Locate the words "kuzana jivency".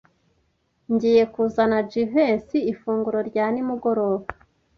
1.33-2.57